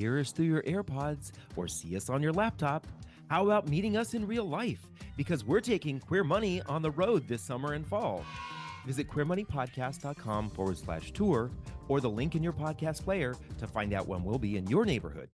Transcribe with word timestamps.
hear 0.00 0.18
us 0.18 0.32
through 0.32 0.46
your 0.46 0.62
AirPods 0.62 1.32
or 1.56 1.68
see 1.68 1.94
us 1.94 2.08
on 2.08 2.22
your 2.22 2.32
laptop, 2.32 2.86
how 3.28 3.44
about 3.44 3.68
meeting 3.68 3.98
us 3.98 4.14
in 4.14 4.26
real 4.26 4.46
life? 4.46 4.80
Because 5.16 5.44
we're 5.44 5.60
taking 5.60 6.00
Queer 6.00 6.24
Money 6.24 6.62
on 6.62 6.80
the 6.80 6.90
road 6.90 7.28
this 7.28 7.42
summer 7.42 7.74
and 7.74 7.86
fall. 7.86 8.24
Visit 8.86 9.10
queermoneypodcast.com 9.10 10.50
forward 10.50 10.78
slash 10.78 11.12
tour 11.12 11.50
or 11.88 12.00
the 12.00 12.08
link 12.08 12.34
in 12.34 12.42
your 12.42 12.54
podcast 12.54 13.04
player 13.04 13.36
to 13.58 13.66
find 13.66 13.92
out 13.92 14.08
when 14.08 14.24
we'll 14.24 14.38
be 14.38 14.56
in 14.56 14.66
your 14.68 14.86
neighborhood. 14.86 15.28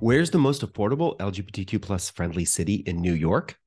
Where's 0.00 0.30
the 0.30 0.38
most 0.38 0.62
affordable 0.62 1.16
LGBTQ 1.18 1.80
plus 1.80 2.10
friendly 2.10 2.44
city 2.44 2.82
in 2.86 3.00
New 3.00 3.14
York? 3.14 3.58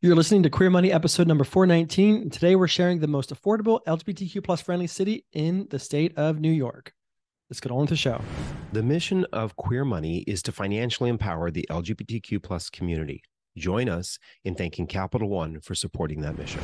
You're 0.00 0.16
listening 0.16 0.42
to 0.44 0.50
Queer 0.50 0.70
Money 0.70 0.92
episode 0.92 1.26
number 1.26 1.44
419. 1.44 2.30
Today 2.30 2.56
we're 2.56 2.68
sharing 2.68 3.00
the 3.00 3.06
most 3.06 3.34
affordable 3.34 3.80
LGBTQ 3.86 4.42
plus 4.42 4.60
friendly 4.60 4.86
city 4.86 5.26
in 5.32 5.66
the 5.70 5.78
state 5.78 6.16
of 6.16 6.40
New 6.40 6.50
York. 6.50 6.94
Let's 7.50 7.60
get 7.60 7.72
on 7.72 7.80
with 7.80 7.90
the 7.90 7.96
show. 7.96 8.22
The 8.72 8.82
mission 8.82 9.26
of 9.32 9.56
Queer 9.56 9.84
Money 9.84 10.18
is 10.26 10.42
to 10.44 10.52
financially 10.52 11.10
empower 11.10 11.50
the 11.50 11.66
LGBTQ 11.68 12.42
plus 12.42 12.70
community. 12.70 13.22
Join 13.56 13.88
us 13.88 14.18
in 14.44 14.54
thanking 14.54 14.86
Capital 14.86 15.28
One 15.28 15.60
for 15.60 15.74
supporting 15.74 16.20
that 16.20 16.38
mission. 16.38 16.60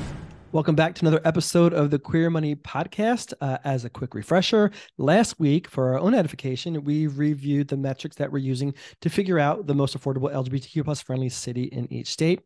Welcome 0.56 0.74
back 0.74 0.94
to 0.94 1.02
another 1.02 1.20
episode 1.26 1.74
of 1.74 1.90
the 1.90 1.98
Queer 1.98 2.30
Money 2.30 2.54
Podcast. 2.54 3.34
Uh, 3.42 3.58
as 3.64 3.84
a 3.84 3.90
quick 3.90 4.14
refresher, 4.14 4.70
last 4.96 5.38
week, 5.38 5.68
for 5.68 5.92
our 5.92 5.98
own 5.98 6.14
edification, 6.14 6.82
we 6.82 7.08
reviewed 7.08 7.68
the 7.68 7.76
metrics 7.76 8.16
that 8.16 8.32
we're 8.32 8.38
using 8.38 8.72
to 9.02 9.10
figure 9.10 9.38
out 9.38 9.66
the 9.66 9.74
most 9.74 10.00
affordable 10.00 10.32
LGBTQ 10.32 10.82
plus 10.82 11.02
friendly 11.02 11.28
city 11.28 11.64
in 11.64 11.92
each 11.92 12.08
state. 12.08 12.40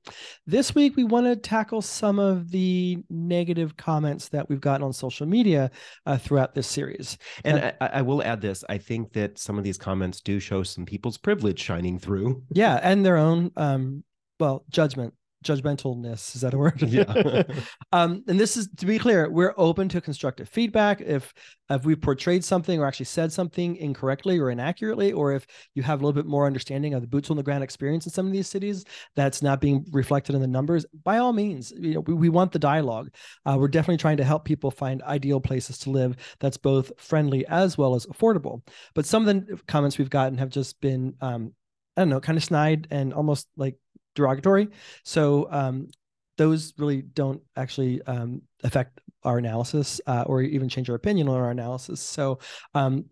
This 0.45 0.75
week, 0.75 0.97
we 0.97 1.05
want 1.05 1.27
to 1.27 1.37
tackle 1.37 1.83
some 1.83 2.19
of 2.19 2.51
the 2.51 2.99
negative 3.11 3.77
comments 3.77 4.29
that 4.31 4.49
we've 4.49 4.61
gotten 4.61 4.85
on 4.85 4.93
social 4.93 5.25
media 5.25 5.71
uh, 6.05 6.19
throughout 6.19 6.53
this 6.53 6.67
series. 6.67 7.17
And 7.45 7.61
uh, 7.61 7.73
I, 7.81 7.87
I 7.87 8.03
will 8.03 8.25
add 8.25 8.41
this: 8.41 8.65
I 8.69 8.79
think 8.79 9.13
that 9.13 9.39
some 9.39 9.57
of 9.57 9.63
these 9.63 9.79
comments 9.79 10.21
do 10.21 10.41
show 10.41 10.65
some 10.65 10.85
people's 10.85 11.17
privilege 11.17 11.61
shining 11.61 11.97
through. 11.97 12.43
Yeah, 12.51 12.81
and 12.83 13.07
their 13.07 13.19
own 13.19 13.53
um, 13.57 14.03
well 14.41 14.65
judgment 14.69 15.15
judgmentalness 15.45 16.35
is 16.35 16.43
that 16.43 16.55
a 16.55 16.59
word? 16.59 16.83
Yeah. 16.83 17.43
um 17.93 18.23
and 18.29 18.39
this 18.39 18.57
is 18.57 18.69
to 18.77 18.87
be 18.87 18.99
clear 18.99 19.31
we're 19.31 19.55
open 19.57 19.89
to 19.89 20.01
constructive 20.01 20.49
feedback. 20.49 21.01
If 21.01 21.33
if 21.71 21.85
we 21.85 21.97
portrayed 21.97 22.45
something 22.45 22.81
or 22.81 22.87
actually 22.87 23.07
said 23.07 23.33
something 23.33 23.77
incorrectly 23.77 24.39
or 24.39 24.51
inaccurately 24.51 25.13
or 25.13 25.33
if 25.33 25.47
you 25.75 25.83
have 25.83 26.01
a 26.01 26.05
little 26.05 26.21
bit 26.21 26.29
more 26.29 26.47
understanding 26.47 26.95
of 26.95 27.01
the 27.01 27.07
boots 27.07 27.31
on 27.31 27.37
the 27.37 27.43
ground 27.43 27.65
experience 27.65 28.07
in 28.07 28.13
some 28.13 28.27
of 28.27 28.33
these 28.33 28.49
cities 28.49 28.85
that's 29.17 29.41
not 29.41 29.61
being 29.61 29.87
reflected 29.93 30.35
in 30.35 30.41
the 30.41 30.47
numbers 30.47 30.85
by 31.05 31.19
all 31.19 31.33
means 31.33 31.73
you 31.79 31.95
know 31.95 32.01
we, 32.01 32.15
we 32.15 32.29
want 32.29 32.53
the 32.53 32.59
dialogue. 32.59 33.11
Uh, 33.47 33.57
we're 33.59 33.69
definitely 33.69 33.97
trying 33.97 34.17
to 34.19 34.25
help 34.25 34.45
people 34.45 34.71
find 34.71 35.03
ideal 35.03 35.41
places 35.41 35.79
to 35.79 35.91
live 35.91 36.17
that's 36.39 36.57
both 36.57 36.93
friendly 36.99 37.47
as 37.47 37.79
well 37.79 37.95
as 37.95 38.07
affordable. 38.07 38.63
But 38.95 39.07
some 39.07 39.27
of 39.27 39.47
the 39.47 39.59
comments 39.67 39.97
we've 39.97 40.11
gotten 40.11 40.39
have 40.39 40.51
just 40.51 40.81
been 40.81 41.15
um 41.21 41.53
I 41.97 42.03
don't 42.03 42.09
know, 42.09 42.21
kind 42.21 42.39
of 42.39 42.45
snide 42.45 42.87
and 42.91 43.13
almost 43.13 43.49
like 43.57 43.77
derogatory. 44.21 44.69
So 45.05 45.49
um, 45.51 45.89
those 46.37 46.73
really 46.79 47.03
don't 47.03 47.43
actually 47.57 48.03
um, 48.03 48.43
affect 48.63 49.01
our 49.25 49.39
analysis 49.39 50.01
uh, 50.07 50.25
or 50.27 50.41
even 50.43 50.69
change 50.69 50.89
our 50.89 50.97
opinion 50.97 51.29
on 51.29 51.37
our 51.37 51.51
analysis. 51.51 52.01
So 52.01 52.39
um, 52.75 53.05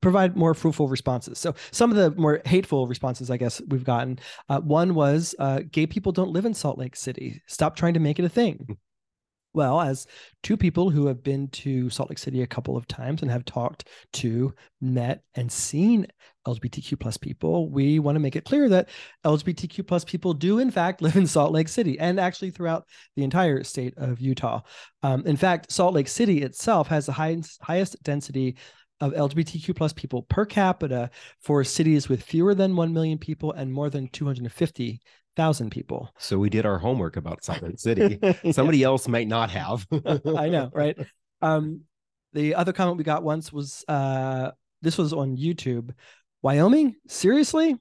provide 0.00 0.36
more 0.36 0.54
fruitful 0.54 0.88
responses. 0.88 1.38
So 1.38 1.54
some 1.72 1.90
of 1.90 1.96
the 1.96 2.10
more 2.20 2.40
hateful 2.44 2.86
responses, 2.86 3.30
I 3.30 3.36
guess, 3.36 3.60
we've 3.68 3.84
gotten. 3.84 4.18
Uh, 4.48 4.60
one 4.60 4.94
was 4.94 5.34
uh, 5.38 5.62
gay 5.70 5.86
people 5.86 6.12
don't 6.12 6.30
live 6.30 6.44
in 6.44 6.54
Salt 6.54 6.78
Lake 6.78 6.96
City. 6.96 7.42
Stop 7.46 7.74
trying 7.76 7.94
to 7.94 8.00
make 8.00 8.18
it 8.18 8.24
a 8.24 8.28
thing. 8.28 8.76
Well, 9.54 9.80
as 9.80 10.08
two 10.42 10.56
people 10.56 10.90
who 10.90 11.06
have 11.06 11.22
been 11.22 11.46
to 11.48 11.88
Salt 11.88 12.10
Lake 12.10 12.18
City 12.18 12.42
a 12.42 12.46
couple 12.46 12.76
of 12.76 12.88
times 12.88 13.22
and 13.22 13.30
have 13.30 13.44
talked 13.44 13.88
to, 14.14 14.52
met, 14.80 15.22
and 15.36 15.50
seen 15.50 16.08
LGBTQ 16.46 16.98
plus 16.98 17.16
people, 17.16 17.70
we 17.70 18.00
want 18.00 18.16
to 18.16 18.20
make 18.20 18.34
it 18.34 18.44
clear 18.44 18.68
that 18.68 18.88
LGBTQ 19.24 19.86
plus 19.86 20.04
people 20.04 20.34
do 20.34 20.58
in 20.58 20.72
fact 20.72 21.00
live 21.02 21.14
in 21.16 21.26
Salt 21.26 21.52
Lake 21.52 21.68
City 21.68 21.98
and 22.00 22.18
actually 22.18 22.50
throughout 22.50 22.84
the 23.14 23.22
entire 23.22 23.62
state 23.62 23.94
of 23.96 24.20
Utah. 24.20 24.60
Um, 25.04 25.24
in 25.24 25.36
fact, 25.36 25.70
Salt 25.70 25.94
Lake 25.94 26.08
City 26.08 26.42
itself 26.42 26.88
has 26.88 27.06
the 27.06 27.12
highest 27.12 27.62
highest 27.62 28.02
density 28.02 28.56
of 29.00 29.12
LGBTQ 29.12 29.76
plus 29.76 29.92
people 29.92 30.22
per 30.22 30.44
capita 30.44 31.10
for 31.40 31.62
cities 31.62 32.08
with 32.08 32.22
fewer 32.22 32.54
than 32.54 32.74
1 32.74 32.92
million 32.92 33.18
people 33.18 33.52
and 33.52 33.72
more 33.72 33.90
than 33.90 34.08
250 34.08 35.00
thousand 35.36 35.70
people. 35.70 36.10
So 36.18 36.38
we 36.38 36.50
did 36.50 36.66
our 36.66 36.78
homework 36.78 37.16
about 37.16 37.46
Lake 37.62 37.74
City. 37.78 38.18
Somebody 38.52 38.82
else 38.82 39.08
might 39.08 39.28
not 39.28 39.50
have. 39.50 39.86
I 40.36 40.48
know, 40.48 40.70
right? 40.72 40.96
Um, 41.42 41.82
the 42.32 42.54
other 42.54 42.72
comment 42.72 42.96
we 42.96 43.04
got 43.04 43.22
once 43.22 43.52
was 43.52 43.84
uh, 43.86 44.52
this 44.80 44.96
was 44.96 45.12
on 45.12 45.36
YouTube. 45.36 45.90
Wyoming? 46.40 46.94
Seriously? 47.06 47.76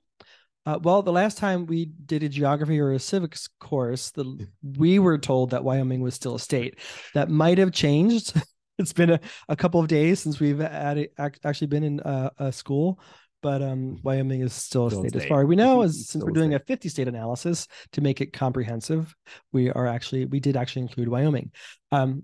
Uh, 0.65 0.79
well, 0.81 1.01
the 1.01 1.13
last 1.13 1.37
time 1.37 1.65
we 1.65 1.85
did 1.85 2.23
a 2.23 2.29
geography 2.29 2.79
or 2.79 2.91
a 2.91 2.99
civics 2.99 3.47
course, 3.61 4.11
the, 4.11 4.47
we 4.77 4.99
were 4.99 5.17
told 5.17 5.51
that 5.51 5.63
Wyoming 5.63 6.01
was 6.01 6.13
still 6.13 6.35
a 6.35 6.39
state. 6.39 6.77
That 7.13 7.29
might 7.29 7.57
have 7.57 7.71
changed. 7.71 8.33
it's 8.77 8.93
been 8.93 9.11
a, 9.11 9.19
a 9.47 9.55
couple 9.55 9.79
of 9.79 9.87
days 9.87 10.19
since 10.19 10.39
we've 10.39 10.59
had, 10.59 11.07
actually 11.17 11.67
been 11.67 11.83
in 11.83 11.99
uh, 12.01 12.29
a 12.37 12.51
school 12.51 12.99
but 13.43 13.61
um, 13.61 13.99
Wyoming 14.01 14.41
is 14.41 14.53
still 14.53 14.87
a 14.87 14.89
still 14.89 15.01
state, 15.01 15.09
state, 15.11 15.21
as 15.23 15.27
far 15.27 15.41
as 15.41 15.47
we 15.47 15.55
know. 15.55 15.83
As 15.83 16.09
since 16.09 16.23
we're 16.23 16.31
doing 16.31 16.55
a 16.55 16.59
50 16.59 16.89
state 16.89 17.07
analysis 17.07 17.67
to 17.91 18.01
make 18.01 18.21
it 18.21 18.33
comprehensive, 18.33 19.13
we 19.51 19.69
are 19.69 19.85
actually 19.85 20.25
we 20.25 20.39
did 20.39 20.57
actually 20.57 20.83
include 20.83 21.09
Wyoming. 21.09 21.51
Um, 21.91 22.23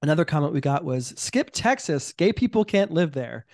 another 0.00 0.24
comment 0.24 0.54
we 0.54 0.60
got 0.60 0.84
was 0.84 1.12
skip 1.16 1.50
Texas. 1.52 2.12
Gay 2.14 2.32
people 2.32 2.64
can't 2.64 2.90
live 2.90 3.12
there. 3.12 3.46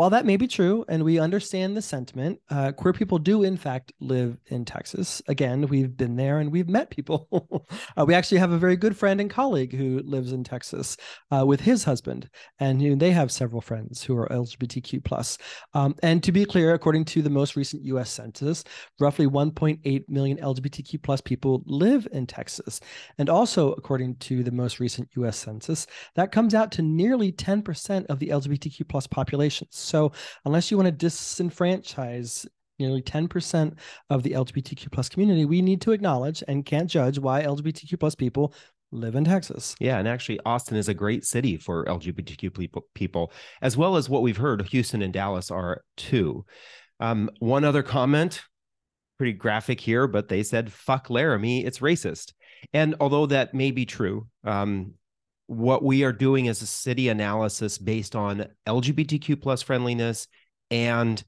While 0.00 0.08
that 0.08 0.24
may 0.24 0.38
be 0.38 0.48
true, 0.48 0.82
and 0.88 1.04
we 1.04 1.18
understand 1.18 1.76
the 1.76 1.82
sentiment, 1.82 2.40
uh, 2.48 2.72
queer 2.72 2.94
people 2.94 3.18
do, 3.18 3.42
in 3.42 3.58
fact, 3.58 3.92
live 4.00 4.38
in 4.46 4.64
Texas. 4.64 5.20
Again, 5.28 5.68
we've 5.68 5.94
been 5.94 6.16
there 6.16 6.38
and 6.38 6.50
we've 6.50 6.70
met 6.70 6.88
people. 6.88 7.28
uh, 7.98 8.06
we 8.06 8.14
actually 8.14 8.38
have 8.38 8.50
a 8.50 8.56
very 8.56 8.76
good 8.76 8.96
friend 8.96 9.20
and 9.20 9.28
colleague 9.28 9.76
who 9.76 10.00
lives 10.06 10.32
in 10.32 10.42
Texas 10.42 10.96
uh, 11.30 11.44
with 11.44 11.60
his 11.60 11.84
husband, 11.84 12.30
and 12.58 12.80
you 12.80 12.88
know, 12.88 12.96
they 12.96 13.10
have 13.10 13.30
several 13.30 13.60
friends 13.60 14.02
who 14.02 14.16
are 14.16 14.26
LGBTQ 14.28 15.04
plus. 15.04 15.36
Um, 15.74 15.94
and 16.02 16.22
to 16.22 16.32
be 16.32 16.46
clear, 16.46 16.72
according 16.72 17.04
to 17.04 17.20
the 17.20 17.28
most 17.28 17.54
recent 17.54 17.84
U.S. 17.84 18.08
Census, 18.08 18.64
roughly 19.00 19.26
1.8 19.26 20.08
million 20.08 20.38
LGBTQ 20.38 21.02
plus 21.02 21.20
people 21.20 21.62
live 21.66 22.08
in 22.10 22.26
Texas, 22.26 22.80
and 23.18 23.28
also 23.28 23.72
according 23.72 24.16
to 24.16 24.42
the 24.44 24.50
most 24.50 24.80
recent 24.80 25.10
U.S. 25.16 25.36
Census, 25.36 25.86
that 26.14 26.32
comes 26.32 26.54
out 26.54 26.72
to 26.72 26.80
nearly 26.80 27.32
10% 27.32 28.06
of 28.06 28.18
the 28.18 28.28
LGBTQ 28.28 28.88
plus 28.88 29.06
population. 29.06 29.68
So 29.90 30.12
unless 30.44 30.70
you 30.70 30.76
want 30.76 30.98
to 30.98 31.06
disenfranchise 31.06 32.46
nearly 32.78 33.02
10% 33.02 33.76
of 34.08 34.22
the 34.22 34.30
LGBTQ 34.30 34.90
plus 34.90 35.08
community, 35.08 35.44
we 35.44 35.60
need 35.60 35.80
to 35.82 35.92
acknowledge 35.92 36.42
and 36.48 36.64
can't 36.64 36.88
judge 36.88 37.18
why 37.18 37.42
LGBTQ 37.42 37.98
plus 37.98 38.14
people 38.14 38.54
live 38.92 39.14
in 39.14 39.24
Texas. 39.24 39.74
Yeah, 39.78 39.98
and 39.98 40.08
actually 40.08 40.40
Austin 40.44 40.76
is 40.76 40.88
a 40.88 40.94
great 40.94 41.24
city 41.24 41.56
for 41.56 41.84
LGBTQ 41.84 42.82
people, 42.94 43.32
as 43.62 43.76
well 43.76 43.96
as 43.96 44.08
what 44.08 44.22
we've 44.22 44.36
heard 44.36 44.66
Houston 44.68 45.02
and 45.02 45.12
Dallas 45.12 45.50
are 45.50 45.82
too. 45.96 46.44
Um, 46.98 47.30
one 47.38 47.64
other 47.64 47.82
comment, 47.82 48.42
pretty 49.18 49.32
graphic 49.32 49.80
here, 49.80 50.06
but 50.06 50.28
they 50.28 50.42
said 50.42 50.72
fuck 50.72 51.10
Laramie, 51.10 51.64
it's 51.64 51.78
racist. 51.80 52.32
And 52.72 52.96
although 53.00 53.26
that 53.26 53.54
may 53.54 53.70
be 53.70 53.86
true, 53.86 54.26
um, 54.44 54.94
what 55.50 55.82
we 55.82 56.04
are 56.04 56.12
doing 56.12 56.46
is 56.46 56.62
a 56.62 56.66
city 56.66 57.08
analysis 57.08 57.76
based 57.76 58.14
on 58.14 58.46
LGBTQ 58.68 59.42
plus 59.42 59.62
friendliness 59.62 60.28
and 60.70 61.24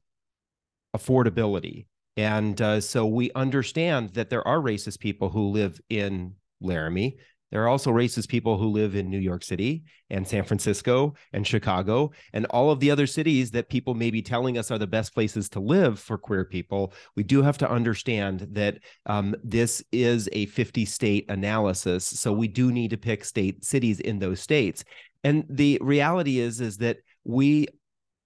affordability. 0.97 1.87
And 2.16 2.60
uh, 2.62 2.81
so 2.81 3.05
we 3.05 3.33
understand 3.33 4.10
that 4.10 4.31
there 4.31 4.47
are 4.47 4.60
racist 4.60 5.00
people 5.00 5.31
who 5.31 5.49
live 5.49 5.81
in 5.91 6.37
Laramie. 6.60 7.19
There 7.53 7.63
are 7.63 7.69
also 7.69 7.93
racist 7.93 8.29
people 8.29 8.57
who 8.57 8.69
live 8.69 8.97
in 8.97 9.11
New 9.11 9.19
York 9.19 9.45
City 9.45 9.84
and 10.09 10.27
San 10.27 10.43
Francisco 10.43 11.15
and 11.34 11.47
Chicago 11.47 12.10
and 12.33 12.47
all 12.47 12.71
of 12.71 12.81
the 12.81 12.91
other 12.91 13.07
cities 13.07 13.51
that 13.51 13.69
people 13.69 13.95
may 13.95 14.10
be 14.10 14.22
telling 14.22 14.57
us 14.57 14.71
are 14.71 14.78
the 14.78 14.87
best 14.87 15.13
places 15.13 15.51
to 15.51 15.60
live 15.60 16.01
for 16.01 16.16
queer 16.16 16.47
people. 16.47 16.95
We 17.15 17.22
do 17.22 17.43
have 17.43 17.59
to 17.59 17.71
understand 17.71 18.49
that 18.53 18.78
um, 19.04 19.37
this 19.45 19.84
is 19.93 20.31
a 20.33 20.47
50 20.47 20.87
state 20.87 21.31
analysis. 21.31 22.07
So 22.07 22.33
we 22.33 22.49
do 22.49 22.72
need 22.72 22.89
to 22.91 22.97
pick 22.97 23.22
state 23.22 23.63
cities 23.65 24.01
in 24.01 24.19
those 24.19 24.41
states. 24.41 24.83
And 25.22 25.45
the 25.51 25.78
reality 25.83 26.39
is, 26.39 26.60
is 26.63 26.78
that 26.78 26.98
we 27.25 27.69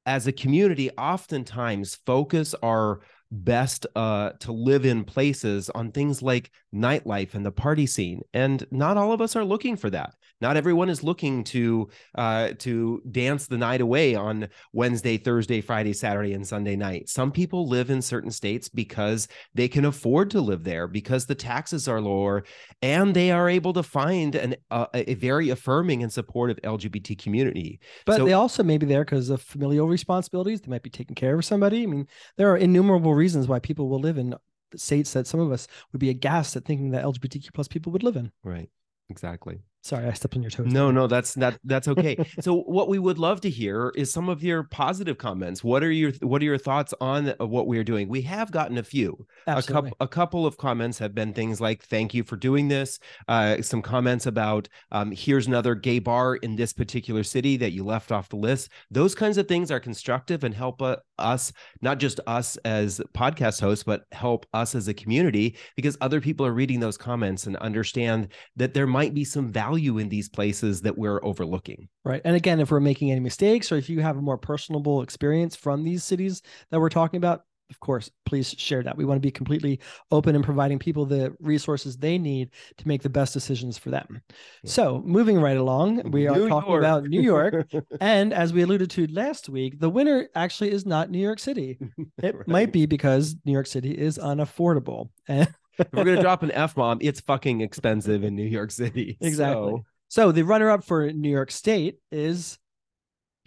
as 0.06 0.28
a 0.28 0.32
community 0.32 0.88
oftentimes 0.92 1.96
focus 2.06 2.54
our 2.62 3.00
best 3.30 3.86
uh, 3.96 4.30
to 4.40 4.52
live 4.52 4.84
in 4.84 5.04
places 5.04 5.70
on 5.70 5.92
things 5.92 6.22
like 6.22 6.50
nightlife 6.74 7.34
and 7.34 7.44
the 7.44 7.52
party 7.52 7.86
scene. 7.86 8.22
And 8.32 8.66
not 8.70 8.96
all 8.96 9.12
of 9.12 9.20
us 9.20 9.36
are 9.36 9.44
looking 9.44 9.76
for 9.76 9.90
that. 9.90 10.14
Not 10.40 10.56
everyone 10.56 10.90
is 10.90 11.02
looking 11.02 11.44
to 11.44 11.88
uh, 12.14 12.50
to 12.58 13.00
dance 13.10 13.46
the 13.46 13.56
night 13.56 13.80
away 13.80 14.14
on 14.14 14.48
Wednesday, 14.72 15.16
Thursday, 15.16 15.62
Friday, 15.62 15.94
Saturday, 15.94 16.34
and 16.34 16.46
Sunday 16.46 16.76
night. 16.76 17.08
Some 17.08 17.32
people 17.32 17.68
live 17.68 17.88
in 17.88 18.02
certain 18.02 18.30
states 18.30 18.68
because 18.68 19.28
they 19.54 19.66
can 19.66 19.86
afford 19.86 20.30
to 20.32 20.42
live 20.42 20.62
there 20.62 20.88
because 20.88 21.24
the 21.24 21.34
taxes 21.34 21.88
are 21.88 22.02
lower, 22.02 22.44
and 22.82 23.14
they 23.14 23.30
are 23.30 23.48
able 23.48 23.72
to 23.72 23.82
find 23.82 24.34
an 24.34 24.56
uh, 24.70 24.86
a 24.92 25.14
very 25.14 25.48
affirming 25.48 26.02
and 26.02 26.12
supportive 26.12 26.60
LGBT 26.62 27.18
community. 27.18 27.80
But 28.04 28.18
so, 28.18 28.26
they 28.26 28.34
also 28.34 28.62
may 28.62 28.76
be 28.76 28.84
there 28.84 29.06
because 29.06 29.30
of 29.30 29.40
familial 29.40 29.88
responsibilities. 29.88 30.60
They 30.60 30.70
might 30.70 30.82
be 30.82 30.90
taking 30.90 31.14
care 31.14 31.34
of 31.34 31.46
somebody. 31.46 31.84
I 31.84 31.86
mean, 31.86 32.06
there 32.36 32.52
are 32.52 32.58
innumerable 32.58 33.14
reasons 33.16 33.48
why 33.48 33.58
people 33.58 33.88
will 33.88 34.00
live 34.00 34.18
in 34.18 34.34
states 34.74 35.12
that 35.12 35.26
some 35.26 35.40
of 35.40 35.52
us 35.52 35.66
would 35.92 35.98
be 35.98 36.10
aghast 36.10 36.56
at 36.56 36.64
thinking 36.64 36.90
that 36.90 37.04
LGBTQ 37.04 37.52
plus 37.52 37.68
people 37.68 37.92
would 37.92 38.02
live 38.02 38.16
in. 38.16 38.32
Right. 38.44 38.68
Exactly. 39.08 39.60
Sorry, 39.86 40.04
I 40.04 40.14
stepped 40.14 40.34
on 40.34 40.42
your 40.42 40.50
toes. 40.50 40.66
No, 40.66 40.90
no, 40.90 41.06
that's 41.06 41.34
that 41.34 41.60
that's 41.62 41.86
okay. 41.86 42.16
so 42.40 42.62
what 42.62 42.88
we 42.88 42.98
would 42.98 43.20
love 43.20 43.40
to 43.42 43.48
hear 43.48 43.92
is 43.94 44.12
some 44.12 44.28
of 44.28 44.42
your 44.42 44.64
positive 44.64 45.16
comments. 45.16 45.62
What 45.62 45.84
are 45.84 45.92
your 45.92 46.10
what 46.22 46.42
are 46.42 46.44
your 46.44 46.58
thoughts 46.58 46.92
on 47.00 47.28
what 47.38 47.68
we 47.68 47.78
are 47.78 47.84
doing? 47.84 48.08
We 48.08 48.22
have 48.22 48.50
gotten 48.50 48.78
a 48.78 48.82
few. 48.82 49.28
Absolutely. 49.46 49.90
A 49.90 49.92
couple 49.92 49.96
a 50.00 50.08
couple 50.08 50.44
of 50.44 50.58
comments 50.58 50.98
have 50.98 51.14
been 51.14 51.32
things 51.32 51.60
like 51.60 51.84
thank 51.84 52.14
you 52.14 52.24
for 52.24 52.34
doing 52.34 52.66
this. 52.66 52.98
Uh, 53.28 53.62
some 53.62 53.80
comments 53.80 54.26
about 54.26 54.68
um, 54.90 55.12
here's 55.12 55.46
another 55.46 55.76
gay 55.76 56.00
bar 56.00 56.34
in 56.34 56.56
this 56.56 56.72
particular 56.72 57.22
city 57.22 57.56
that 57.56 57.70
you 57.70 57.84
left 57.84 58.10
off 58.10 58.28
the 58.28 58.34
list. 58.34 58.70
Those 58.90 59.14
kinds 59.14 59.38
of 59.38 59.46
things 59.46 59.70
are 59.70 59.78
constructive 59.78 60.42
and 60.42 60.52
help 60.52 60.82
uh, 60.82 60.96
us, 61.20 61.52
not 61.80 61.98
just 61.98 62.18
us 62.26 62.56
as 62.64 63.00
podcast 63.14 63.60
hosts, 63.60 63.84
but 63.84 64.02
help 64.10 64.46
us 64.52 64.74
as 64.74 64.88
a 64.88 64.94
community 64.94 65.56
because 65.76 65.96
other 66.00 66.20
people 66.20 66.44
are 66.44 66.52
reading 66.52 66.80
those 66.80 66.98
comments 66.98 67.46
and 67.46 67.56
understand 67.58 68.32
that 68.56 68.74
there 68.74 68.88
might 68.88 69.14
be 69.14 69.22
some 69.22 69.46
value 69.46 69.75
value 69.76 69.98
in 69.98 70.08
these 70.08 70.28
places 70.28 70.80
that 70.82 70.96
we're 70.96 71.22
overlooking. 71.22 71.88
Right. 72.04 72.22
And 72.24 72.34
again, 72.34 72.60
if 72.60 72.70
we're 72.70 72.80
making 72.80 73.10
any 73.10 73.20
mistakes 73.20 73.70
or 73.70 73.76
if 73.76 73.88
you 73.88 74.00
have 74.00 74.16
a 74.16 74.22
more 74.22 74.38
personable 74.38 75.02
experience 75.02 75.54
from 75.54 75.84
these 75.84 76.02
cities 76.02 76.42
that 76.70 76.80
we're 76.80 76.88
talking 76.88 77.18
about, 77.18 77.42
of 77.68 77.80
course, 77.80 78.08
please 78.24 78.54
share 78.56 78.82
that. 78.84 78.96
We 78.96 79.04
want 79.04 79.16
to 79.16 79.26
be 79.26 79.32
completely 79.32 79.80
open 80.12 80.36
and 80.36 80.44
providing 80.44 80.78
people 80.78 81.04
the 81.04 81.34
resources 81.40 81.96
they 81.96 82.16
need 82.16 82.50
to 82.78 82.86
make 82.86 83.02
the 83.02 83.10
best 83.10 83.34
decisions 83.34 83.76
for 83.76 83.90
them. 83.90 84.22
Yeah. 84.62 84.70
So, 84.70 85.02
moving 85.04 85.40
right 85.40 85.56
along, 85.56 86.12
we 86.12 86.28
are 86.28 86.36
New 86.36 86.48
talking 86.48 86.70
York. 86.70 86.80
about 86.80 87.04
New 87.04 87.20
York. 87.20 87.72
and 88.00 88.32
as 88.32 88.52
we 88.52 88.62
alluded 88.62 88.90
to 88.90 89.08
last 89.08 89.48
week, 89.48 89.80
the 89.80 89.90
winner 89.90 90.28
actually 90.36 90.70
is 90.70 90.86
not 90.86 91.10
New 91.10 91.18
York 91.18 91.40
City. 91.40 91.78
It 92.22 92.36
right. 92.36 92.48
might 92.48 92.72
be 92.72 92.86
because 92.86 93.34
New 93.44 93.52
York 93.52 93.66
City 93.66 93.90
is 93.90 94.16
unaffordable. 94.16 95.10
And 95.26 95.52
if 95.78 95.92
we're 95.92 96.04
gonna 96.04 96.22
drop 96.22 96.42
an 96.42 96.50
F 96.52 96.74
bomb, 96.74 96.98
it's 97.00 97.20
fucking 97.20 97.60
expensive 97.60 98.24
in 98.24 98.34
New 98.34 98.44
York 98.44 98.70
City. 98.70 99.16
Exactly. 99.20 99.72
So, 99.72 99.84
so 100.08 100.32
the 100.32 100.42
runner-up 100.42 100.84
for 100.84 101.12
New 101.12 101.30
York 101.30 101.50
State 101.50 101.98
is 102.10 102.58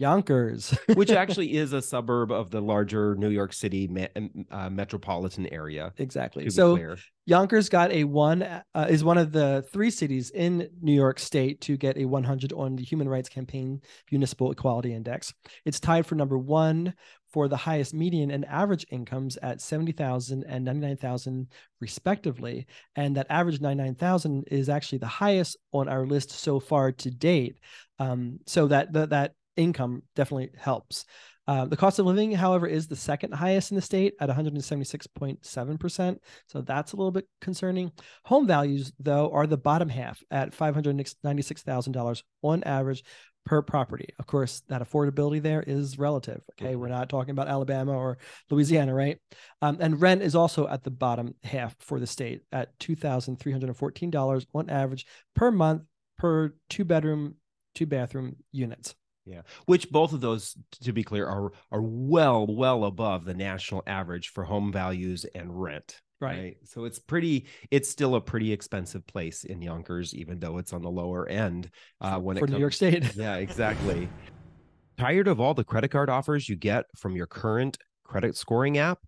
Yonkers, 0.00 0.74
which 0.94 1.10
actually 1.10 1.54
is 1.54 1.74
a 1.74 1.82
suburb 1.82 2.32
of 2.32 2.50
the 2.50 2.60
larger 2.60 3.14
New 3.16 3.28
York 3.28 3.52
City 3.52 3.86
me- 3.86 4.08
uh, 4.50 4.70
metropolitan 4.70 5.46
area. 5.48 5.92
Exactly. 5.98 6.48
So 6.48 6.74
clear. 6.74 6.96
Yonkers 7.26 7.68
got 7.68 7.92
a 7.92 8.04
one 8.04 8.42
uh, 8.42 8.86
is 8.88 9.04
one 9.04 9.18
of 9.18 9.30
the 9.30 9.62
three 9.70 9.90
cities 9.90 10.30
in 10.30 10.70
New 10.80 10.94
York 10.94 11.18
State 11.18 11.60
to 11.60 11.76
get 11.76 11.98
a 11.98 12.06
100 12.06 12.54
on 12.54 12.76
the 12.76 12.82
Human 12.82 13.10
Rights 13.10 13.28
Campaign 13.28 13.82
Municipal 14.10 14.50
Equality 14.50 14.94
Index. 14.94 15.34
It's 15.66 15.78
tied 15.78 16.06
for 16.06 16.14
number 16.14 16.38
one 16.38 16.94
for 17.30 17.46
the 17.46 17.56
highest 17.56 17.92
median 17.92 18.30
and 18.30 18.44
average 18.46 18.86
incomes 18.90 19.36
at 19.36 19.60
70,000 19.60 20.44
and 20.48 20.64
99,000 20.64 21.46
respectively. 21.80 22.66
And 22.96 23.16
that 23.16 23.26
average 23.28 23.60
99,000 23.60 24.44
is 24.50 24.68
actually 24.70 24.98
the 24.98 25.06
highest 25.06 25.58
on 25.72 25.88
our 25.88 26.06
list 26.06 26.30
so 26.30 26.58
far 26.58 26.90
to 26.90 27.10
date. 27.10 27.58
Um, 27.98 28.40
so 28.46 28.66
that, 28.68 28.92
that, 28.94 29.10
that 29.10 29.34
income 29.60 30.02
definitely 30.14 30.50
helps. 30.56 31.04
Uh, 31.46 31.64
the 31.64 31.76
cost 31.76 31.98
of 31.98 32.06
living, 32.06 32.30
however, 32.30 32.66
is 32.66 32.86
the 32.86 32.94
second 32.94 33.34
highest 33.34 33.72
in 33.72 33.74
the 33.74 33.82
state 33.82 34.14
at 34.20 34.28
176.7%. 34.28 36.18
So 36.46 36.60
that's 36.60 36.92
a 36.92 36.96
little 36.96 37.10
bit 37.10 37.26
concerning. 37.40 37.90
Home 38.26 38.46
values, 38.46 38.92
though, 39.00 39.32
are 39.32 39.48
the 39.48 39.56
bottom 39.56 39.88
half 39.88 40.22
at 40.30 40.56
$596,000 40.56 42.22
on 42.42 42.62
average 42.62 43.02
per 43.44 43.62
property. 43.62 44.10
Of 44.20 44.28
course, 44.28 44.62
that 44.68 44.80
affordability 44.80 45.42
there 45.42 45.64
is 45.66 45.98
relative. 45.98 46.40
Okay. 46.52 46.76
We're 46.76 46.88
not 46.88 47.08
talking 47.08 47.32
about 47.32 47.48
Alabama 47.48 47.94
or 47.94 48.18
Louisiana, 48.50 48.94
right? 48.94 49.18
Um, 49.60 49.78
and 49.80 50.00
rent 50.00 50.22
is 50.22 50.36
also 50.36 50.68
at 50.68 50.84
the 50.84 50.90
bottom 50.90 51.34
half 51.42 51.74
for 51.80 51.98
the 51.98 52.06
state 52.06 52.42
at 52.52 52.78
$2,314 52.78 54.46
on 54.54 54.70
average 54.70 55.04
per 55.34 55.50
month 55.50 55.82
per 56.16 56.54
two 56.68 56.84
bedroom, 56.84 57.36
two 57.74 57.86
bathroom 57.86 58.36
units. 58.52 58.94
Yeah, 59.26 59.42
which 59.66 59.90
both 59.90 60.12
of 60.12 60.20
those, 60.20 60.56
to 60.82 60.92
be 60.92 61.04
clear, 61.04 61.26
are 61.26 61.52
are 61.70 61.82
well 61.82 62.46
well 62.46 62.84
above 62.84 63.24
the 63.24 63.34
national 63.34 63.82
average 63.86 64.28
for 64.28 64.44
home 64.44 64.72
values 64.72 65.26
and 65.34 65.60
rent. 65.60 66.00
Right. 66.20 66.38
right. 66.38 66.56
So 66.64 66.84
it's 66.84 66.98
pretty. 66.98 67.46
It's 67.70 67.88
still 67.88 68.14
a 68.14 68.20
pretty 68.20 68.52
expensive 68.52 69.06
place 69.06 69.44
in 69.44 69.62
Yonkers, 69.62 70.14
even 70.14 70.38
though 70.38 70.58
it's 70.58 70.72
on 70.72 70.82
the 70.82 70.90
lower 70.90 71.28
end. 71.28 71.70
Uh, 72.00 72.18
when 72.18 72.36
for 72.36 72.44
it 72.44 72.48
comes, 72.48 72.50
for 72.50 72.56
New 72.56 72.60
York 72.60 72.72
State. 72.72 73.14
yeah, 73.16 73.36
exactly. 73.36 74.08
Tired 74.98 75.28
of 75.28 75.40
all 75.40 75.54
the 75.54 75.64
credit 75.64 75.88
card 75.88 76.10
offers 76.10 76.48
you 76.48 76.56
get 76.56 76.84
from 76.94 77.16
your 77.16 77.26
current 77.26 77.78
credit 78.04 78.36
scoring 78.36 78.76
app? 78.76 78.98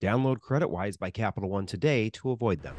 Download 0.00 0.38
CreditWise 0.38 0.98
by 0.98 1.10
Capital 1.10 1.50
One 1.50 1.66
today 1.66 2.08
to 2.10 2.30
avoid 2.30 2.62
them. 2.62 2.76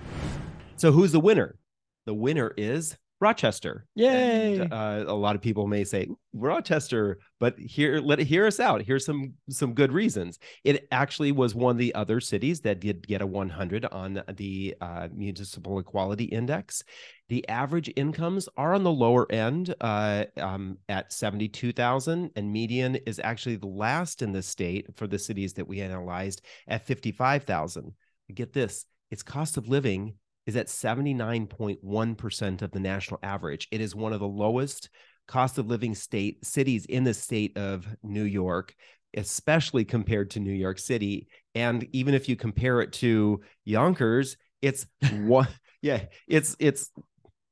So 0.77 0.91
who's 0.91 1.11
the 1.11 1.19
winner? 1.19 1.57
The 2.05 2.13
winner 2.13 2.53
is 2.57 2.97
Rochester. 3.21 3.85
Yay! 3.93 4.57
And, 4.57 4.73
uh, 4.73 5.05
a 5.07 5.13
lot 5.13 5.35
of 5.35 5.43
people 5.43 5.67
may 5.67 5.83
say 5.83 6.07
Rochester, 6.33 7.19
but 7.39 7.57
here 7.57 7.99
let 7.99 8.19
it 8.19 8.25
hear 8.25 8.47
us 8.47 8.59
out. 8.59 8.81
Here's 8.81 9.05
some 9.05 9.35
some 9.47 9.75
good 9.75 9.91
reasons. 9.91 10.39
It 10.63 10.87
actually 10.91 11.31
was 11.31 11.53
one 11.53 11.75
of 11.75 11.77
the 11.77 11.93
other 11.93 12.19
cities 12.19 12.61
that 12.61 12.79
did 12.79 13.07
get 13.07 13.21
a 13.21 13.27
100 13.27 13.85
on 13.85 14.23
the 14.35 14.75
uh, 14.81 15.07
Municipal 15.13 15.77
Equality 15.77 16.25
Index. 16.25 16.83
The 17.29 17.47
average 17.47 17.91
incomes 17.95 18.49
are 18.57 18.73
on 18.73 18.83
the 18.83 18.91
lower 18.91 19.31
end 19.31 19.75
uh, 19.79 20.25
um, 20.37 20.79
at 20.89 21.13
72,000, 21.13 22.31
and 22.35 22.51
median 22.51 22.95
is 22.95 23.21
actually 23.23 23.57
the 23.57 23.67
last 23.67 24.23
in 24.23 24.31
the 24.31 24.41
state 24.41 24.87
for 24.95 25.05
the 25.05 25.19
cities 25.19 25.53
that 25.53 25.67
we 25.67 25.79
analyzed 25.79 26.41
at 26.67 26.87
55,000. 26.87 27.93
Get 28.33 28.51
this: 28.51 28.85
its 29.11 29.21
cost 29.21 29.57
of 29.57 29.67
living 29.67 30.15
is 30.51 30.57
at 30.57 30.67
79.1% 30.67 32.61
of 32.61 32.71
the 32.71 32.79
national 32.79 33.19
average. 33.23 33.69
It 33.71 33.79
is 33.79 33.95
one 33.95 34.11
of 34.11 34.19
the 34.19 34.27
lowest 34.27 34.89
cost 35.27 35.57
of 35.57 35.67
living 35.67 35.95
state 35.95 36.45
cities 36.45 36.85
in 36.85 37.05
the 37.05 37.13
state 37.13 37.57
of 37.57 37.87
New 38.03 38.25
York, 38.25 38.75
especially 39.15 39.85
compared 39.85 40.31
to 40.31 40.41
New 40.41 40.51
York 40.51 40.77
City. 40.77 41.27
And 41.55 41.87
even 41.93 42.13
if 42.13 42.27
you 42.27 42.35
compare 42.35 42.81
it 42.81 42.91
to 42.93 43.39
Yonkers, 43.63 44.35
it's 44.61 44.85
one 45.13 45.47
yeah, 45.81 46.03
it's 46.27 46.55
it's 46.59 46.91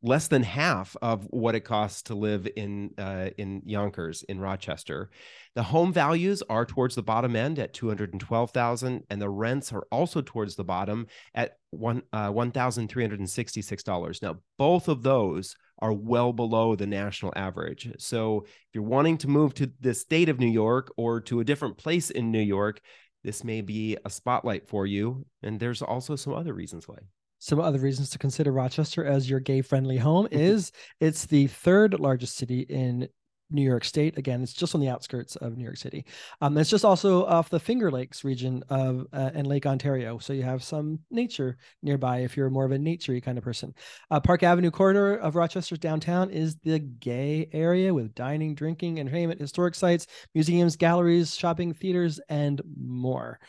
less 0.01 0.27
than 0.27 0.43
half 0.43 0.95
of 1.01 1.25
what 1.29 1.55
it 1.55 1.61
costs 1.61 2.03
to 2.03 2.15
live 2.15 2.47
in 2.55 2.91
uh, 2.97 3.29
in 3.37 3.61
Yonkers 3.65 4.23
in 4.23 4.39
Rochester. 4.39 5.09
The 5.55 5.63
home 5.63 5.91
values 5.91 6.41
are 6.49 6.65
towards 6.65 6.95
the 6.95 7.03
bottom 7.03 7.35
end 7.35 7.59
at 7.59 7.73
212,000 7.73 9.03
and 9.09 9.21
the 9.21 9.29
rents 9.29 9.73
are 9.73 9.85
also 9.91 10.21
towards 10.21 10.55
the 10.55 10.63
bottom 10.63 11.07
at 11.35 11.57
one 11.71 12.03
uh, 12.13 12.31
$1,366. 12.31 14.21
Now, 14.21 14.37
both 14.57 14.87
of 14.87 15.03
those 15.03 15.55
are 15.79 15.93
well 15.93 16.33
below 16.33 16.75
the 16.75 16.87
national 16.87 17.33
average. 17.35 17.91
So, 17.97 18.41
if 18.45 18.69
you're 18.73 18.83
wanting 18.83 19.17
to 19.19 19.27
move 19.27 19.53
to 19.55 19.71
the 19.81 19.93
state 19.93 20.29
of 20.29 20.39
New 20.39 20.47
York 20.47 20.93
or 20.97 21.19
to 21.21 21.41
a 21.41 21.45
different 21.45 21.77
place 21.77 22.09
in 22.09 22.31
New 22.31 22.41
York, 22.41 22.79
this 23.23 23.43
may 23.43 23.61
be 23.61 23.97
a 24.05 24.09
spotlight 24.09 24.67
for 24.67 24.85
you. 24.85 25.25
And 25.43 25.59
there's 25.59 25.81
also 25.81 26.15
some 26.15 26.33
other 26.33 26.53
reasons 26.53 26.87
why 26.87 26.99
some 27.39 27.59
other 27.59 27.79
reasons 27.79 28.09
to 28.11 28.19
consider 28.19 28.51
Rochester 28.51 29.03
as 29.03 29.29
your 29.29 29.39
gay 29.39 29.61
friendly 29.61 29.97
home 29.97 30.27
is 30.31 30.71
it's 30.99 31.25
the 31.25 31.47
third 31.47 31.99
largest 31.99 32.35
city 32.35 32.61
in 32.61 33.09
New 33.51 33.63
York 33.63 33.83
State. 33.83 34.17
Again, 34.17 34.43
it's 34.43 34.53
just 34.53 34.75
on 34.75 34.81
the 34.81 34.89
outskirts 34.89 35.35
of 35.37 35.57
New 35.57 35.63
York 35.63 35.77
City. 35.77 36.05
Um, 36.41 36.57
it's 36.57 36.69
just 36.69 36.85
also 36.85 37.25
off 37.25 37.49
the 37.49 37.59
Finger 37.59 37.89
Lakes 37.89 38.23
region 38.23 38.63
of 38.69 39.07
uh, 39.11 39.31
and 39.33 39.47
Lake 39.47 39.65
Ontario, 39.65 40.19
so 40.19 40.33
you 40.33 40.43
have 40.43 40.63
some 40.63 40.99
nature 41.09 41.57
nearby 41.81 42.19
if 42.19 42.37
you're 42.37 42.49
more 42.49 42.65
of 42.65 42.71
a 42.71 42.77
naturey 42.77 43.23
kind 43.23 43.37
of 43.37 43.43
person. 43.43 43.73
Uh, 44.11 44.19
Park 44.19 44.43
Avenue 44.43 44.71
corridor 44.71 45.15
of 45.15 45.35
Rochester's 45.35 45.79
downtown 45.79 46.29
is 46.29 46.57
the 46.57 46.79
gay 46.79 47.49
area 47.51 47.93
with 47.93 48.13
dining, 48.13 48.53
drinking, 48.53 48.99
entertainment, 48.99 49.41
historic 49.41 49.75
sites, 49.75 50.05
museums, 50.35 50.75
galleries, 50.75 51.35
shopping, 51.35 51.73
theaters, 51.73 52.19
and 52.29 52.61
more 52.79 53.39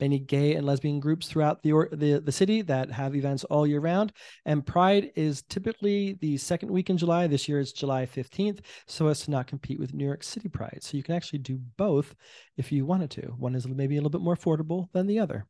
many 0.00 0.18
gay 0.18 0.54
and 0.54 0.66
lesbian 0.66 1.00
groups 1.00 1.28
throughout 1.28 1.62
the, 1.62 1.72
or, 1.72 1.88
the, 1.92 2.18
the 2.18 2.32
city 2.32 2.62
that 2.62 2.90
have 2.90 3.14
events 3.14 3.44
all 3.44 3.66
year 3.66 3.80
round. 3.80 4.12
And 4.44 4.66
Pride 4.66 5.12
is 5.14 5.42
typically 5.42 6.18
the 6.20 6.36
second 6.36 6.70
week 6.70 6.90
in 6.90 6.98
July. 6.98 7.26
This 7.26 7.48
year 7.48 7.58
is 7.58 7.72
July 7.72 8.06
15th, 8.06 8.60
so 8.86 9.08
as 9.08 9.20
to 9.22 9.30
not 9.30 9.46
compete 9.46 9.78
with 9.78 9.94
New 9.94 10.04
York 10.04 10.22
City 10.22 10.48
Pride. 10.48 10.78
So 10.80 10.96
you 10.96 11.02
can 11.02 11.14
actually 11.14 11.40
do 11.40 11.60
both 11.76 12.14
if 12.56 12.72
you 12.72 12.84
wanted 12.86 13.10
to. 13.12 13.22
One 13.38 13.54
is 13.54 13.66
maybe 13.66 13.96
a 13.96 13.98
little 13.98 14.10
bit 14.10 14.20
more 14.20 14.36
affordable 14.36 14.88
than 14.92 15.06
the 15.06 15.18
other. 15.18 15.46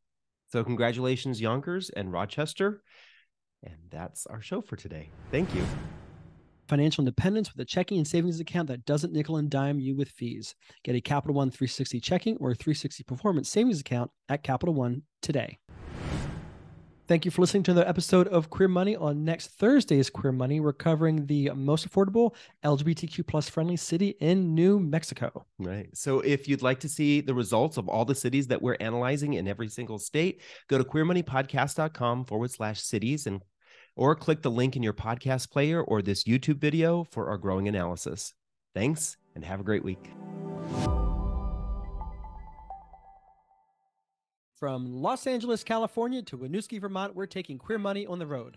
So, 0.49 0.63
congratulations, 0.63 1.41
Yonkers 1.41 1.91
and 1.91 2.13
Rochester. 2.13 2.83
And 3.63 3.77
that's 3.91 4.27
our 4.27 4.41
show 4.41 4.61
for 4.61 4.77
today. 4.77 5.11
Thank 5.31 5.55
you. 5.55 5.65
Financial 6.69 7.03
independence 7.03 7.53
with 7.53 7.61
a 7.61 7.65
checking 7.65 7.99
and 7.99 8.09
savings 8.09 8.41
account 8.41 8.69
that 8.69 8.87
doesn't 8.87 9.13
nickel 9.13 9.37
and 9.37 9.51
dime 9.51 9.79
you 9.79 9.95
with 9.95 10.09
fees. 10.09 10.55
Get 10.83 10.95
a 10.95 11.01
Capital 11.01 11.35
One 11.35 11.51
360 11.51 12.01
checking 12.01 12.37
or 12.39 12.55
360 12.55 13.03
performance 13.05 13.51
savings 13.51 13.81
account 13.81 14.11
at 14.29 14.43
Capital 14.43 14.75
One 14.75 15.03
today. 15.21 15.59
Thank 17.07 17.27
you 17.27 17.31
for 17.31 17.43
listening 17.43 17.65
to 17.65 17.73
another 17.73 17.87
episode 17.87 18.29
of 18.29 18.49
Queer 18.49 18.69
Money. 18.69 18.97
On 18.97 19.27
next 19.27 19.49
Thursday's 19.59 20.09
Queer 20.09 20.33
Money, 20.33 20.61
we're 20.61 20.73
covering 20.73 21.27
the 21.27 21.51
most 21.51 21.87
affordable 21.87 22.35
LGBTQ 22.65 23.27
plus 23.27 23.47
friendly 23.47 23.77
city 23.77 24.17
in 24.21 24.55
New 24.55 24.81
Mexico. 24.81 25.45
Right. 25.59 25.95
So 25.95 26.21
if 26.21 26.49
you'd 26.49 26.63
like 26.63 26.81
to 26.81 26.89
see 26.89 27.21
the 27.21 27.35
results 27.35 27.77
of 27.77 27.91
all 27.91 28.07
the 28.07 28.15
cities 28.15 28.47
that 28.47 28.63
we're 28.63 28.79
analyzing 28.81 29.35
in 29.35 29.47
every 29.47 29.69
single 29.69 29.99
state, 29.99 30.41
go 30.69 30.79
to 30.79 30.85
queermoneypodcast.com 30.85 32.25
forward 32.25 32.51
slash 32.51 32.81
cities 32.81 33.27
and 33.27 33.43
or 33.97 34.15
click 34.15 34.43
the 34.43 34.51
link 34.51 34.77
in 34.77 34.83
your 34.83 34.93
podcast 34.93 35.51
player 35.51 35.83
or 35.83 36.03
this 36.03 36.25
YouTube 36.25 36.59
video 36.59 37.05
for 37.05 37.29
our 37.29 37.39
growing 37.39 37.69
analysis. 37.69 38.35
Thanks 38.75 39.17
and 39.35 39.45
have 39.45 39.61
a 39.61 39.65
great 39.65 39.85
week. 39.85 40.11
From 44.57 45.03
Los 45.03 45.27
Angeles, 45.27 45.63
California 45.63 46.23
to 46.23 46.39
Winooski, 46.39 46.81
Vermont, 46.81 47.15
we're 47.15 47.27
taking 47.27 47.59
Queer 47.59 47.79
Money 47.79 48.07
on 48.07 48.19
the 48.19 48.27
road. 48.27 48.57